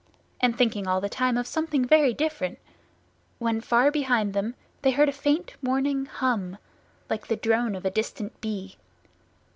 [0.41, 2.57] _"—and thinking all the time of something very different,
[3.37, 6.57] when far behind them they heard a faint warning hum;
[7.07, 8.77] like the drone of a distant bee.